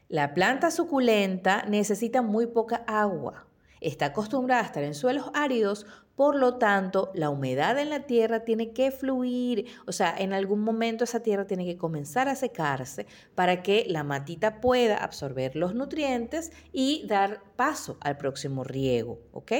la 0.09 0.33
planta 0.33 0.71
suculenta 0.71 1.63
necesita 1.67 2.23
muy 2.23 2.47
poca 2.47 2.83
agua. 2.87 3.45
Está 3.79 4.07
acostumbrada 4.07 4.63
a 4.63 4.65
estar 4.65 4.83
en 4.83 4.95
suelos 4.95 5.29
áridos, 5.35 5.85
por 6.15 6.35
lo 6.35 6.55
tanto, 6.55 7.11
la 7.13 7.29
humedad 7.29 7.77
en 7.77 7.91
la 7.91 8.01
tierra 8.07 8.43
tiene 8.43 8.73
que 8.73 8.91
fluir, 8.91 9.67
o 9.85 9.93
sea, 9.93 10.13
en 10.17 10.33
algún 10.33 10.61
momento 10.61 11.05
esa 11.05 11.21
tierra 11.21 11.45
tiene 11.45 11.63
que 11.63 11.77
comenzar 11.77 12.27
a 12.27 12.35
secarse 12.35 13.05
para 13.35 13.61
que 13.61 13.85
la 13.87 14.03
matita 14.03 14.59
pueda 14.59 14.97
absorber 14.97 15.55
los 15.55 15.75
nutrientes 15.75 16.51
y 16.73 17.05
dar 17.07 17.41
paso 17.55 17.97
al 18.01 18.17
próximo 18.17 18.65
riego, 18.65 19.21
¿ok? 19.31 19.51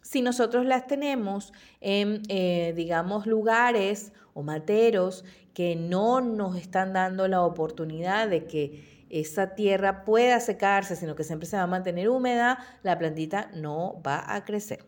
Si 0.00 0.22
nosotros 0.22 0.64
las 0.64 0.86
tenemos 0.86 1.52
en, 1.80 2.22
eh, 2.28 2.72
digamos, 2.76 3.26
lugares 3.26 4.12
o 4.32 4.42
materos 4.42 5.24
que 5.56 5.74
no 5.74 6.20
nos 6.20 6.54
están 6.54 6.92
dando 6.92 7.28
la 7.28 7.40
oportunidad 7.40 8.28
de 8.28 8.44
que 8.44 9.06
esa 9.08 9.54
tierra 9.54 10.04
pueda 10.04 10.38
secarse, 10.38 10.96
sino 10.96 11.16
que 11.16 11.24
siempre 11.24 11.48
se 11.48 11.56
va 11.56 11.62
a 11.62 11.66
mantener 11.66 12.10
húmeda, 12.10 12.58
la 12.82 12.98
plantita 12.98 13.50
no 13.54 14.02
va 14.06 14.34
a 14.34 14.44
crecer. 14.44 14.84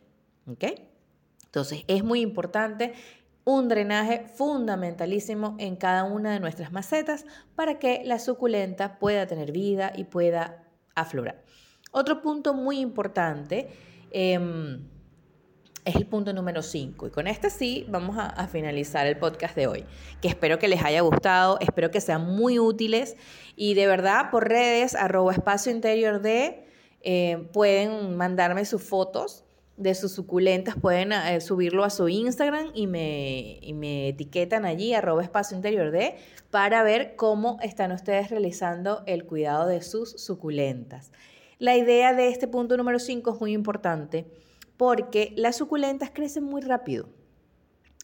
¿Ok? 0.46 0.64
Entonces 1.46 1.84
es 1.88 2.04
muy 2.04 2.20
importante 2.20 2.92
un 3.44 3.68
drenaje 3.68 4.26
fundamentalísimo 4.34 5.56
en 5.58 5.74
cada 5.76 6.04
una 6.04 6.32
de 6.32 6.40
nuestras 6.40 6.70
macetas 6.70 7.24
para 7.54 7.78
que 7.78 8.02
la 8.04 8.18
suculenta 8.18 8.98
pueda 8.98 9.26
tener 9.26 9.52
vida 9.52 9.90
y 9.96 10.04
pueda 10.04 10.68
aflorar. 10.94 11.42
Otro 11.92 12.20
punto 12.20 12.52
muy 12.52 12.78
importante 12.80 13.70
em, 14.10 14.86
es 15.88 15.96
el 15.96 16.06
punto 16.06 16.34
número 16.34 16.62
5. 16.62 17.06
Y 17.06 17.10
con 17.10 17.26
este 17.26 17.48
sí 17.48 17.86
vamos 17.88 18.16
a, 18.18 18.46
finalizar 18.48 19.06
el 19.06 19.16
podcast 19.16 19.56
de 19.56 19.66
hoy, 19.66 19.84
que 20.20 20.28
espero 20.28 20.58
que 20.58 20.68
les 20.68 20.82
haya 20.84 21.00
gustado, 21.00 21.58
espero 21.60 21.90
que 21.90 22.00
sean 22.00 22.26
muy 22.26 22.58
útiles 22.58 23.16
y 23.56 23.74
de 23.74 23.86
verdad 23.86 24.30
por 24.30 24.48
redes, 24.48 24.94
arroba 24.94 25.32
espacio 25.32 25.72
interior 25.72 26.20
de, 26.20 26.66
eh, 27.00 27.48
pueden 27.52 28.16
mandarme 28.16 28.64
sus 28.64 28.82
fotos 28.82 29.44
de 29.76 29.94
sus 29.94 30.12
suculentas, 30.12 30.76
pueden 30.76 31.12
eh, 31.12 31.40
subirlo 31.40 31.84
a 31.84 31.90
su 31.90 32.08
Instagram 32.08 32.70
y 32.74 32.86
me, 32.86 33.58
y 33.62 33.72
me 33.72 34.08
etiquetan 34.08 34.66
allí, 34.66 34.92
arroba 34.92 35.22
espacio 35.22 35.56
interior 35.56 35.90
de, 35.90 36.16
para 36.50 36.82
ver 36.82 37.16
cómo 37.16 37.58
están 37.62 37.92
ustedes 37.92 38.30
realizando 38.30 39.02
el 39.06 39.24
cuidado 39.24 39.66
de 39.66 39.80
sus 39.82 40.10
suculentas. 40.12 41.12
La 41.58 41.76
idea 41.76 42.12
de 42.12 42.28
este 42.28 42.46
punto 42.46 42.76
número 42.76 42.98
5 42.98 43.34
es 43.34 43.40
muy 43.40 43.52
importante 43.52 44.26
porque 44.78 45.34
las 45.36 45.56
suculentas 45.56 46.10
crecen 46.14 46.44
muy 46.44 46.62
rápido. 46.62 47.10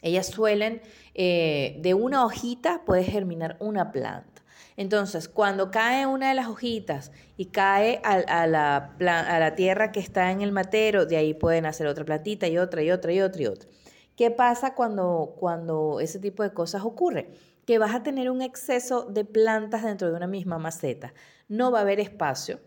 Ellas 0.02 0.26
suelen, 0.26 0.82
eh, 1.14 1.78
de 1.80 1.94
una 1.94 2.26
hojita 2.26 2.82
puede 2.84 3.04
germinar 3.04 3.56
una 3.60 3.90
planta. 3.90 4.42
Entonces, 4.76 5.28
cuando 5.28 5.70
cae 5.70 6.04
una 6.04 6.28
de 6.28 6.34
las 6.34 6.48
hojitas 6.48 7.12
y 7.36 7.46
cae 7.46 8.02
a, 8.04 8.46
la, 8.46 9.54
tierra 9.56 9.92
que 9.92 10.00
está 10.00 10.32
en 10.32 10.42
el 10.42 10.52
matero, 10.52 11.06
de 11.06 11.16
ahí 11.16 11.32
pueden 11.32 11.64
hacer 11.64 11.86
otra 11.86 12.04
plantita 12.04 12.48
y 12.48 12.58
otra 12.58 12.82
y 12.82 12.90
otra 12.90 13.12
y 13.12 13.20
otra 13.20 13.42
y 13.42 13.46
otra. 13.46 13.68
¿Qué 14.16 14.30
pasa 14.30 14.74
cuando, 14.74 15.36
cuando 15.38 16.00
ese 16.00 16.18
tipo 16.18 16.42
de 16.42 16.52
cosas 16.52 16.82
ocurre? 16.82 17.30
Que 17.64 17.78
vas 17.78 17.94
a 17.94 18.02
tener 18.02 18.30
un 18.30 18.42
exceso 18.42 19.04
de 19.04 19.24
plantas 19.24 19.84
dentro 19.84 20.10
de 20.10 20.16
una 20.16 20.26
misma 20.26 20.58
maceta. 20.58 21.14
No 21.48 21.70
va 21.70 21.78
a 21.78 21.82
haber 21.82 22.00
espacio 22.00 22.58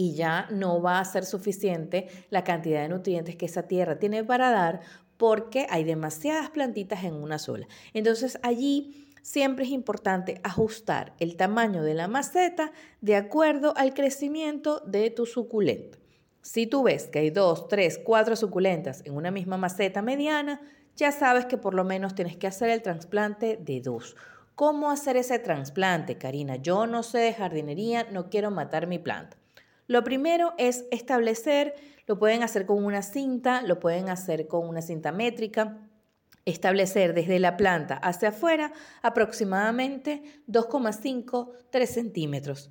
y 0.00 0.14
ya 0.14 0.48
no 0.50 0.80
va 0.80 0.98
a 0.98 1.04
ser 1.04 1.26
suficiente 1.26 2.08
la 2.30 2.42
cantidad 2.42 2.80
de 2.80 2.88
nutrientes 2.88 3.36
que 3.36 3.44
esa 3.44 3.64
tierra 3.64 3.98
tiene 3.98 4.24
para 4.24 4.50
dar 4.50 4.80
porque 5.18 5.66
hay 5.68 5.84
demasiadas 5.84 6.48
plantitas 6.48 7.04
en 7.04 7.12
una 7.12 7.38
sola. 7.38 7.68
Entonces 7.92 8.38
allí 8.42 9.10
siempre 9.20 9.66
es 9.66 9.70
importante 9.72 10.40
ajustar 10.42 11.12
el 11.20 11.36
tamaño 11.36 11.82
de 11.82 11.92
la 11.92 12.08
maceta 12.08 12.72
de 13.02 13.14
acuerdo 13.14 13.74
al 13.76 13.92
crecimiento 13.92 14.80
de 14.86 15.10
tu 15.10 15.26
suculenta. 15.26 15.98
Si 16.40 16.66
tú 16.66 16.84
ves 16.84 17.08
que 17.08 17.18
hay 17.18 17.28
dos, 17.28 17.68
tres, 17.68 18.00
cuatro 18.02 18.36
suculentas 18.36 19.02
en 19.04 19.14
una 19.14 19.30
misma 19.30 19.58
maceta 19.58 20.00
mediana, 20.00 20.62
ya 20.96 21.12
sabes 21.12 21.44
que 21.44 21.58
por 21.58 21.74
lo 21.74 21.84
menos 21.84 22.14
tienes 22.14 22.38
que 22.38 22.46
hacer 22.46 22.70
el 22.70 22.80
trasplante 22.80 23.58
de 23.60 23.82
dos. 23.82 24.16
¿Cómo 24.54 24.90
hacer 24.90 25.18
ese 25.18 25.38
trasplante, 25.38 26.16
Karina? 26.16 26.56
Yo 26.56 26.86
no 26.86 27.02
sé 27.02 27.18
de 27.18 27.34
jardinería, 27.34 28.06
no 28.10 28.30
quiero 28.30 28.50
matar 28.50 28.86
mi 28.86 28.98
planta. 28.98 29.39
Lo 29.90 30.04
primero 30.04 30.54
es 30.56 30.84
establecer, 30.92 31.74
lo 32.06 32.16
pueden 32.16 32.44
hacer 32.44 32.64
con 32.64 32.84
una 32.84 33.02
cinta, 33.02 33.60
lo 33.62 33.80
pueden 33.80 34.08
hacer 34.08 34.46
con 34.46 34.68
una 34.68 34.82
cinta 34.82 35.10
métrica, 35.10 35.78
establecer 36.44 37.12
desde 37.12 37.40
la 37.40 37.56
planta 37.56 37.96
hacia 37.96 38.28
afuera 38.28 38.72
aproximadamente 39.02 40.22
2,5, 40.46 41.50
3 41.70 41.90
centímetros. 41.90 42.70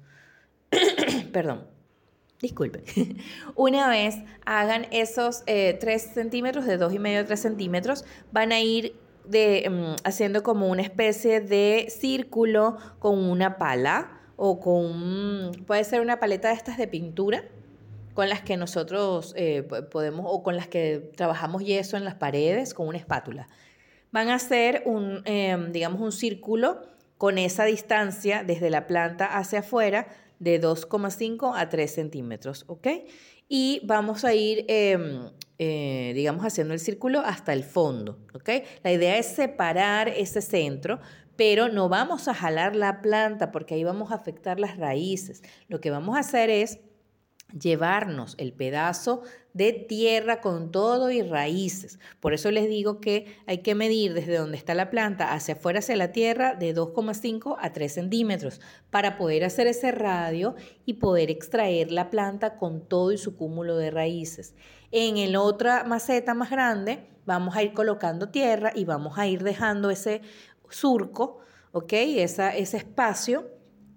Perdón. 1.33 1.67
Disculpen. 2.41 2.83
Una 3.55 3.89
vez 3.89 4.15
hagan 4.45 4.87
esos 4.91 5.43
3 5.43 5.47
eh, 5.83 5.99
centímetros, 5.99 6.65
de 6.65 6.79
2,5 6.79 7.19
a 7.19 7.25
3 7.25 7.37
centímetros, 7.37 8.05
van 8.31 8.53
a 8.53 8.61
ir 8.61 8.95
mm, 9.25 9.95
haciendo 10.05 10.41
como 10.41 10.69
una 10.69 10.83
especie 10.83 11.41
de 11.41 11.87
círculo 11.89 12.77
con 12.99 13.19
una 13.19 13.57
pala 13.57 14.18
o 14.41 14.59
con, 14.61 15.51
puede 15.67 15.83
ser 15.83 15.99
una 15.99 16.17
paleta 16.17 16.47
de 16.47 16.53
estas 16.53 16.77
de 16.77 16.87
pintura 16.87 17.43
con 18.13 18.29
las 18.29 18.41
que 18.41 18.55
nosotros 18.55 19.33
eh, 19.35 19.63
podemos, 19.91 20.25
o 20.29 20.43
con 20.43 20.55
las 20.55 20.69
que 20.69 21.11
trabajamos 21.17 21.63
yeso 21.65 21.97
en 21.97 22.05
las 22.05 22.15
paredes 22.15 22.73
con 22.73 22.87
una 22.87 22.97
espátula. 22.97 23.49
Van 24.11 24.29
a 24.29 24.35
hacer 24.35 24.83
un, 24.85 25.23
em, 25.25 25.73
digamos, 25.73 25.99
un 25.99 26.13
círculo 26.13 26.81
con 27.17 27.37
esa 27.37 27.65
distancia 27.65 28.45
desde 28.45 28.69
la 28.69 28.87
planta 28.87 29.25
hacia 29.25 29.59
afuera 29.59 30.07
de 30.39 30.57
2,5 30.57 31.53
a 31.53 31.67
3 31.67 31.93
centímetros, 31.93 32.63
¿ok? 32.67 32.87
Y 33.49 33.81
vamos 33.83 34.23
a 34.23 34.33
ir, 34.33 34.63
em, 34.69 35.31
eh, 35.57 36.13
digamos, 36.15 36.45
haciendo 36.45 36.73
el 36.73 36.79
círculo 36.79 37.19
hasta 37.19 37.51
el 37.51 37.65
fondo, 37.65 38.19
¿ok? 38.33 38.49
La 38.83 38.93
idea 38.93 39.17
es 39.17 39.25
separar 39.25 40.07
ese 40.07 40.41
centro, 40.41 41.01
pero 41.39 41.69
no 41.69 41.87
vamos 41.87 42.27
a 42.27 42.33
jalar 42.33 42.75
la 42.75 43.01
planta 43.01 43.49
porque 43.49 43.73
ahí 43.75 43.85
vamos 43.85 44.11
a 44.11 44.15
afectar 44.15 44.59
las 44.59 44.75
raíces. 44.75 45.41
Lo 45.69 45.79
que 45.79 45.89
vamos 45.89 46.17
a 46.17 46.19
hacer 46.19 46.49
es 46.49 46.79
llevarnos 47.57 48.35
el 48.39 48.51
pedazo 48.51 49.21
de 49.53 49.71
tierra 49.71 50.41
con 50.41 50.69
todo 50.69 51.11
y 51.11 51.21
raíces. 51.21 51.97
Por 52.19 52.33
eso 52.33 52.51
les 52.51 52.67
digo 52.67 52.99
que 52.99 53.37
hay 53.47 53.59
que 53.59 53.73
medir 53.73 54.13
desde 54.13 54.35
donde 54.35 54.57
está 54.57 54.73
la 54.73 54.89
planta 54.89 55.31
hacia 55.31 55.53
afuera, 55.53 55.79
hacia 55.79 55.95
la 55.95 56.11
tierra, 56.11 56.55
de 56.55 56.75
2,5 56.75 57.55
a 57.57 57.71
3 57.71 57.89
centímetros 57.89 58.59
para 58.89 59.17
poder 59.17 59.45
hacer 59.45 59.65
ese 59.67 59.93
radio 59.93 60.55
y 60.85 60.95
poder 60.95 61.31
extraer 61.31 61.89
la 61.89 62.09
planta 62.09 62.57
con 62.57 62.85
todo 62.85 63.13
y 63.13 63.17
su 63.17 63.37
cúmulo 63.37 63.77
de 63.77 63.91
raíces. 63.91 64.55
En 64.91 65.15
el 65.15 65.37
otra 65.37 65.85
maceta 65.85 66.33
más 66.33 66.49
grande 66.49 67.07
vamos 67.25 67.55
a 67.55 67.63
ir 67.63 67.73
colocando 67.73 68.27
tierra 68.27 68.73
y 68.75 68.83
vamos 68.83 69.17
a 69.17 69.25
ir 69.25 69.43
dejando 69.43 69.89
ese 69.89 70.21
surco. 70.69 71.39
Esa, 71.91 72.55
ese 72.55 72.77
espacio, 72.77 73.45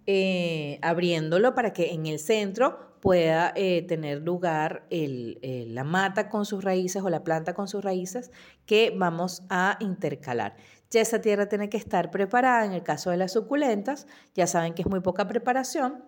eh, 0.06 0.78
abriéndolo 0.82 1.54
para 1.54 1.72
que 1.72 1.92
en 1.92 2.06
el 2.06 2.18
centro 2.18 2.92
pueda 3.00 3.52
eh, 3.56 3.82
tener 3.82 4.22
lugar 4.22 4.86
eh, 4.90 5.64
la 5.68 5.82
mata 5.82 6.28
con 6.28 6.44
sus 6.44 6.62
raíces 6.62 7.02
o 7.02 7.10
la 7.10 7.24
planta 7.24 7.54
con 7.54 7.66
sus 7.66 7.82
raíces 7.82 8.30
que 8.66 8.94
vamos 8.96 9.42
a 9.48 9.76
intercalar. 9.80 10.54
Ya 10.90 11.00
esa 11.00 11.20
tierra 11.20 11.48
tiene 11.48 11.68
que 11.68 11.78
estar 11.78 12.10
preparada, 12.10 12.64
en 12.66 12.72
el 12.72 12.82
caso 12.82 13.10
de 13.10 13.16
las 13.16 13.32
suculentas, 13.32 14.06
ya 14.34 14.46
saben 14.46 14.74
que 14.74 14.82
es 14.82 14.88
muy 14.88 15.00
poca 15.00 15.26
preparación, 15.26 16.04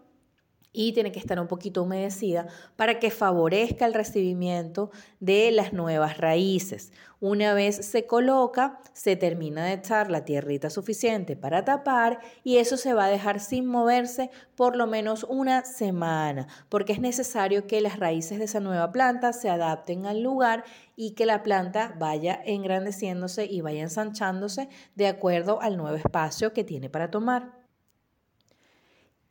y 0.75 0.93
tiene 0.93 1.13
que 1.13 1.21
estar 1.21 1.41
un 1.41 1.47
poquito 1.47 1.85
humedecida 1.85 2.49
para 2.77 2.99
que 2.99 3.11
favorezca 3.11 3.87
el 3.87 3.95
recibimiento 3.95 4.91
de 5.21 5.51
las 5.53 5.73
nuevas 5.73 6.19
raíces. 6.19 6.93
Una 7.21 7.55
vez 7.55 7.77
se 7.77 8.07
coloca, 8.07 8.81
se 8.93 9.17
termina 9.17 9.65
de 9.65 9.75
echar 9.75 10.11
la 10.11 10.27
tierrita 10.27 10.69
suficiente 10.69 11.37
para 11.37 11.65
tapar 11.65 12.19
y 12.43 12.59
eso 12.59 12.77
se 12.77 12.93
va 12.93 13.07
a 13.07 13.09
dejar 13.09 13.41
sin 13.41 13.65
moverse 13.65 14.31
por 14.57 14.77
lo 14.77 14.87
menos 14.87 15.25
una 15.25 15.65
semana, 15.65 16.49
porque 16.69 16.93
es 16.93 17.01
necesario 17.01 17.67
que 17.67 17.81
las 17.81 17.99
raíces 17.99 18.39
de 18.39 18.45
esa 18.45 18.61
nueva 18.61 18.93
planta 18.93 19.33
se 19.33 19.49
adapten 19.49 20.05
al 20.05 20.23
lugar 20.23 20.65
y 20.97 21.13
que 21.13 21.25
la 21.25 21.43
planta 21.43 21.95
vaya 21.99 22.39
engrandeciéndose 22.45 23.47
y 23.47 23.61
vaya 23.61 23.83
ensanchándose 23.83 24.69
de 24.97 25.07
acuerdo 25.07 25.63
al 25.63 25.77
nuevo 25.77 25.97
espacio 25.97 26.53
que 26.53 26.65
tiene 26.65 26.91
para 26.91 27.11
tomar. 27.11 27.64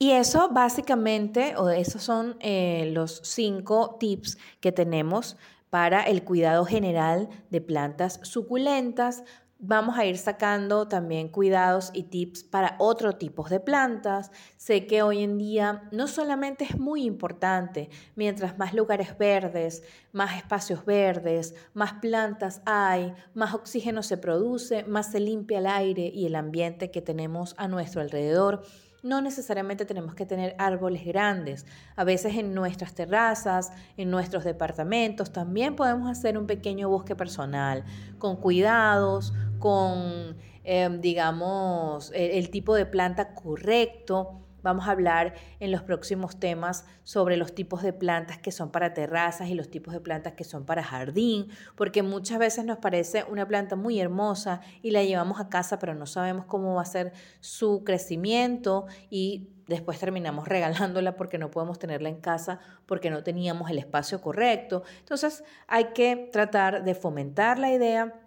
Y 0.03 0.11
eso 0.11 0.49
básicamente, 0.49 1.55
o 1.55 1.69
esos 1.69 2.03
son 2.03 2.35
eh, 2.41 2.91
los 2.93 3.21
cinco 3.23 3.95
tips 4.01 4.37
que 4.59 4.73
tenemos 4.73 5.37
para 5.69 6.03
el 6.03 6.25
cuidado 6.25 6.65
general 6.65 7.29
de 7.49 7.61
plantas 7.61 8.19
suculentas, 8.21 9.23
vamos 9.59 9.97
a 9.97 10.05
ir 10.05 10.17
sacando 10.17 10.89
también 10.89 11.29
cuidados 11.29 11.89
y 11.93 12.03
tips 12.03 12.43
para 12.43 12.75
otro 12.79 13.13
tipos 13.13 13.49
de 13.49 13.61
plantas. 13.61 14.29
Sé 14.57 14.87
que 14.87 15.03
hoy 15.03 15.23
en 15.23 15.37
día 15.37 15.87
no 15.93 16.09
solamente 16.09 16.65
es 16.65 16.77
muy 16.77 17.05
importante, 17.05 17.89
mientras 18.17 18.57
más 18.57 18.73
lugares 18.73 19.17
verdes, 19.17 19.83
más 20.11 20.35
espacios 20.35 20.83
verdes, 20.83 21.55
más 21.73 21.93
plantas 22.01 22.61
hay, 22.65 23.13
más 23.33 23.53
oxígeno 23.53 24.03
se 24.03 24.17
produce, 24.17 24.83
más 24.83 25.13
se 25.13 25.21
limpia 25.21 25.59
el 25.59 25.67
aire 25.67 26.11
y 26.13 26.25
el 26.25 26.35
ambiente 26.35 26.91
que 26.91 27.01
tenemos 27.01 27.55
a 27.57 27.69
nuestro 27.69 28.01
alrededor 28.01 28.63
no 29.03 29.21
necesariamente 29.21 29.85
tenemos 29.85 30.15
que 30.15 30.25
tener 30.25 30.55
árboles 30.57 31.05
grandes. 31.05 31.65
A 31.95 32.03
veces 32.03 32.35
en 32.35 32.53
nuestras 32.53 32.95
terrazas, 32.95 33.71
en 33.97 34.09
nuestros 34.09 34.43
departamentos, 34.43 35.31
también 35.31 35.75
podemos 35.75 36.09
hacer 36.09 36.37
un 36.37 36.47
pequeño 36.47 36.89
bosque 36.89 37.15
personal, 37.15 37.83
con 38.17 38.37
cuidados, 38.37 39.33
con, 39.59 40.37
em, 40.63 41.01
digamos, 41.01 42.11
el 42.15 42.49
tipo 42.49 42.75
de 42.75 42.85
planta 42.85 43.35
correcto 43.35 44.42
Vamos 44.63 44.87
a 44.87 44.91
hablar 44.91 45.33
en 45.59 45.71
los 45.71 45.83
próximos 45.83 46.39
temas 46.39 46.85
sobre 47.03 47.37
los 47.37 47.53
tipos 47.53 47.83
de 47.83 47.93
plantas 47.93 48.37
que 48.37 48.51
son 48.51 48.71
para 48.71 48.93
terrazas 48.93 49.49
y 49.49 49.53
los 49.53 49.69
tipos 49.69 49.93
de 49.93 49.99
plantas 49.99 50.33
que 50.33 50.45
son 50.45 50.65
para 50.65 50.83
jardín, 50.83 51.49
porque 51.75 52.01
muchas 52.01 52.39
veces 52.39 52.65
nos 52.65 52.77
parece 52.77 53.25
una 53.29 53.47
planta 53.47 53.75
muy 53.75 53.99
hermosa 53.99 54.61
y 54.81 54.91
la 54.91 55.03
llevamos 55.03 55.39
a 55.39 55.49
casa, 55.49 55.79
pero 55.79 55.93
no 55.93 56.05
sabemos 56.05 56.45
cómo 56.45 56.75
va 56.75 56.81
a 56.81 56.85
ser 56.85 57.11
su 57.41 57.83
crecimiento 57.83 58.85
y 59.09 59.49
después 59.67 59.99
terminamos 59.99 60.47
regalándola 60.47 61.15
porque 61.15 61.37
no 61.37 61.51
podemos 61.51 61.77
tenerla 61.77 62.09
en 62.09 62.21
casa 62.21 62.59
porque 62.85 63.09
no 63.09 63.23
teníamos 63.23 63.69
el 63.69 63.77
espacio 63.77 64.21
correcto. 64.21 64.83
Entonces 64.99 65.43
hay 65.67 65.93
que 65.93 66.29
tratar 66.31 66.83
de 66.83 66.95
fomentar 66.95 67.59
la 67.59 67.71
idea 67.71 68.22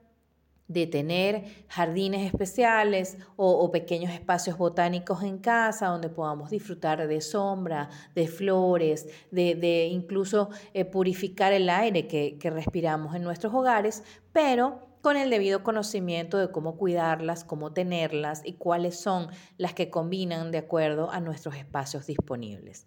de 0.68 0.86
tener 0.86 1.44
jardines 1.68 2.26
especiales 2.26 3.18
o, 3.36 3.70
pequeños 3.70 4.12
espacios 4.12 4.58
botánicos 4.58 5.22
en 5.22 5.38
casa 5.38 5.86
donde 5.86 6.08
podamos 6.08 6.50
disfrutar 6.50 7.06
de 7.06 7.20
sombra, 7.20 7.88
de 8.14 8.26
flores, 8.26 9.06
de, 9.30 9.88
incluso 9.90 10.50
eh, 10.74 10.84
purificar 10.84 11.52
el 11.52 11.68
aire 11.68 12.06
que, 12.06 12.38
que 12.38 12.50
respiramos 12.50 13.14
en 13.14 13.22
nuestros 13.22 13.54
hogares, 13.54 14.02
pero 14.32 14.86
con 15.02 15.16
el 15.16 15.30
debido 15.30 15.62
conocimiento 15.62 16.36
de 16.38 16.50
cómo 16.50 16.76
cuidarlas, 16.76 17.44
cómo 17.44 17.72
tenerlas 17.72 18.42
y 18.44 18.54
cuáles 18.54 18.98
son 18.98 19.28
las 19.56 19.72
que 19.72 19.88
combinan 19.88 20.50
de 20.50 20.58
acuerdo 20.58 21.12
a 21.12 21.20
nuestros 21.20 21.54
espacios 21.54 22.06
disponibles. 22.06 22.86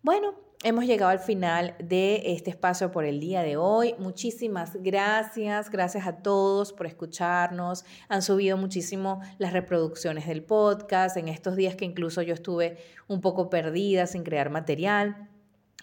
Bueno, 0.00 0.45
hemos 0.62 0.86
llegado 0.86 1.10
al 1.10 1.18
final 1.18 1.74
de 1.78 2.22
este 2.26 2.50
espacio 2.50 2.90
por 2.90 3.04
el 3.04 3.20
día 3.20 3.42
de 3.42 3.56
hoy. 3.56 3.94
Muchísimas 3.98 4.76
gracias, 4.82 5.70
gracias 5.70 6.06
a 6.06 6.16
todos 6.22 6.72
por 6.72 6.86
escucharnos. 6.86 7.84
Han 8.08 8.22
subido 8.22 8.56
muchísimo 8.56 9.20
las 9.38 9.52
reproducciones 9.52 10.26
del 10.26 10.42
podcast 10.42 11.16
en 11.16 11.28
estos 11.28 11.56
días 11.56 11.76
que 11.76 11.84
incluso 11.84 12.22
yo 12.22 12.34
estuve 12.34 12.78
un 13.06 13.20
poco 13.20 13.50
perdida 13.50 14.06
sin 14.06 14.22
crear 14.24 14.50
material. 14.50 15.28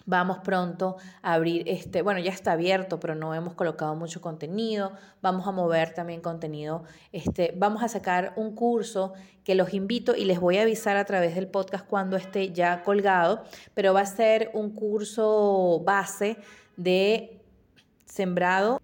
Vamos 0.06 0.38
pronto 0.38 0.96
a 1.22 1.32
abrir 1.32 1.66
este, 1.66 2.02
bueno, 2.02 2.20
ya 2.20 2.30
está 2.30 2.52
abierto, 2.52 3.00
pero 3.00 3.14
no 3.14 3.34
hemos 3.34 3.54
colocado 3.54 3.94
mucho 3.94 4.20
contenido. 4.20 4.92
Vamos 5.22 5.46
a 5.46 5.52
mover 5.52 5.94
también 5.94 6.20
contenido. 6.20 6.84
Este, 7.12 7.54
vamos 7.56 7.82
a 7.82 7.88
sacar 7.88 8.34
un 8.36 8.54
curso 8.54 9.14
que 9.44 9.54
los 9.54 9.72
invito 9.72 10.14
y 10.14 10.26
les 10.26 10.40
voy 10.40 10.58
a 10.58 10.62
avisar 10.62 10.96
a 10.98 11.06
través 11.06 11.34
del 11.34 11.48
podcast 11.48 11.86
cuando 11.86 12.16
esté 12.16 12.52
ya 12.52 12.82
colgado, 12.82 13.44
pero 13.72 13.94
va 13.94 14.00
a 14.00 14.06
ser 14.06 14.50
un 14.52 14.74
curso 14.74 15.80
base 15.84 16.36
de 16.76 17.40
sembrado 18.04 18.82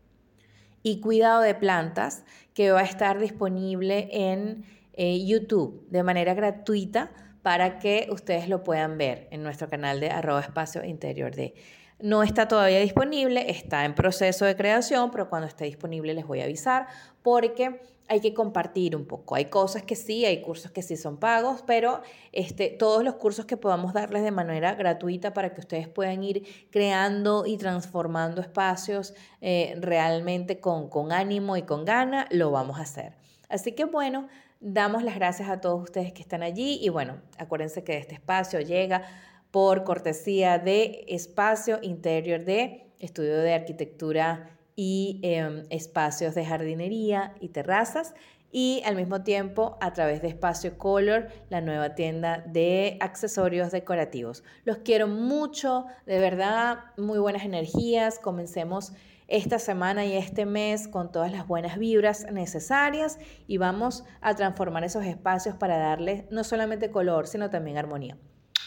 y 0.83 1.01
cuidado 1.01 1.43
de 1.43 1.55
plantas 1.55 2.25
que 2.55 2.73
va 2.73 2.81
a 2.81 2.85
estar 2.85 3.19
disponible 3.19 4.09
en 4.11 4.65
eh, 4.95 5.25
YouTube 5.25 5.87
de 5.91 6.03
manera 6.03 6.35
gratuita 6.35 7.11
para 7.43 7.79
que 7.79 8.09
ustedes 8.11 8.49
lo 8.49 8.63
puedan 8.63 8.99
ver 8.99 9.29
en 9.31 9.43
nuestro 9.43 9.69
canal 9.69 10.01
de 10.01 10.11
arroba 10.11 10.41
espacio 10.41 10.85
interior 10.85 11.35
de. 11.35 11.55
No 12.01 12.23
está 12.23 12.49
todavía 12.49 12.81
disponible, 12.81 13.51
está 13.51 13.85
en 13.85 13.95
proceso 13.95 14.47
de 14.47 14.57
creación, 14.57 15.11
pero 15.11 15.29
cuando 15.29 15.47
esté 15.47 15.67
disponible 15.67 16.15
les 16.15 16.27
voy 16.27 16.41
a 16.41 16.45
avisar 16.45 16.87
porque 17.23 17.81
hay 18.11 18.21
que 18.21 18.35
compartir 18.35 18.97
un 18.97 19.05
poco. 19.05 19.37
Hay 19.37 19.45
cosas 19.45 19.85
que 19.85 19.95
sí, 19.95 20.25
hay 20.25 20.43
cursos 20.43 20.73
que 20.73 20.83
sí 20.83 20.97
son 20.97 21.19
pagos, 21.19 21.63
pero 21.65 22.01
este, 22.33 22.69
todos 22.69 23.05
los 23.05 23.15
cursos 23.15 23.47
que 23.47 23.57
podamos 23.57 23.93
darles 23.93 24.25
de 24.25 24.33
manera 24.33 24.75
gratuita 24.75 25.33
para 25.33 25.55
que 25.55 25.61
ustedes 25.61 25.87
puedan 25.87 26.25
ir 26.25 26.45
creando 26.71 27.47
y 27.47 27.57
transformando 27.57 28.41
espacios 28.41 29.15
eh, 29.41 29.77
realmente 29.79 30.59
con, 30.59 30.89
con 30.89 31.13
ánimo 31.13 31.57
y 31.57 31.63
con 31.63 31.85
gana, 31.85 32.27
lo 32.31 32.51
vamos 32.51 32.81
a 32.81 32.83
hacer. 32.83 33.13
Así 33.49 33.73
que 33.73 33.85
bueno, 33.85 34.27
Damos 34.63 35.03
las 35.03 35.15
gracias 35.15 35.49
a 35.49 35.63
todos 35.63 35.83
ustedes 35.83 36.13
que 36.13 36.21
están 36.21 36.43
allí 36.43 36.79
y 36.83 36.91
bueno, 36.91 37.23
acuérdense 37.39 37.83
que 37.83 37.97
este 37.97 38.15
espacio 38.15 38.61
llega 38.61 39.05
por 39.51 39.85
cortesía 39.85 40.59
de 40.59 41.07
Espacio 41.09 41.79
Interior 41.81 42.45
de 42.45 42.93
Estudio 42.99 43.39
de 43.39 43.55
Arquitectura 43.55 44.51
y 44.77 45.19
em, 45.23 45.65
Espacios 45.71 46.35
de 46.35 46.45
Jardinería 46.45 47.35
y 47.41 47.49
Terrazas 47.49 48.13
y 48.53 48.83
al 48.85 48.97
mismo 48.97 49.23
tiempo 49.23 49.79
a 49.81 49.95
través 49.95 50.21
de 50.21 50.29
Espacio 50.29 50.77
Color, 50.77 51.29
la 51.49 51.63
nueva 51.63 51.95
tienda 51.95 52.45
de 52.47 52.99
accesorios 53.01 53.71
decorativos. 53.73 54.45
Los 54.65 54.79
quiero 54.79 55.07
mucho, 55.07 55.87
de 56.05 56.19
verdad, 56.19 56.81
muy 56.99 57.19
buenas 57.19 57.45
energías. 57.45 58.19
Comencemos 58.19 58.93
esta 59.31 59.59
semana 59.59 60.05
y 60.05 60.15
este 60.17 60.45
mes 60.45 60.89
con 60.89 61.11
todas 61.11 61.33
las 61.33 61.47
buenas 61.47 61.79
vibras 61.79 62.27
necesarias 62.31 63.19
y 63.47 63.57
vamos 63.57 64.05
a 64.21 64.35
transformar 64.35 64.85
esos 64.85 65.07
espacios 65.07 65.55
para 65.55 65.79
darles 65.79 66.25
no 66.31 66.45
solamente 66.45 66.91
color, 66.91 67.27
sino 67.27 67.49
también 67.49 67.79
armonía. 67.79 68.19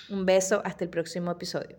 Un 0.09 0.25
beso, 0.25 0.63
hasta 0.65 0.83
el 0.83 0.89
próximo 0.89 1.29
episodio. 1.31 1.77